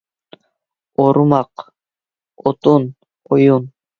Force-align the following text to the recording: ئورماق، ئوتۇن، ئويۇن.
ئورماق، 1.03 1.65
ئوتۇن، 2.45 2.87
ئويۇن. 3.33 3.71